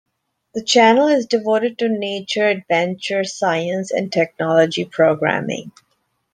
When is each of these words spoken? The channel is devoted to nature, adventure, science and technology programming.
The 0.55 0.63
channel 0.63 1.07
is 1.09 1.27
devoted 1.27 1.77
to 1.77 1.87
nature, 1.87 2.47
adventure, 2.47 3.23
science 3.23 3.91
and 3.91 4.11
technology 4.11 4.83
programming. 4.83 5.73